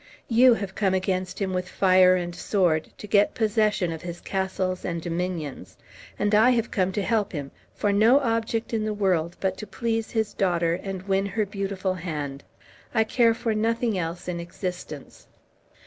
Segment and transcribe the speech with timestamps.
[0.29, 4.83] You have come against him with fire and sword, to get possession of his castles
[4.83, 5.77] and his dominions;
[6.17, 9.67] and I have come to help him, for no object in the world but to
[9.67, 12.43] please his daughter and win her beautiful hand.
[12.95, 15.27] I care for nothing else in existence."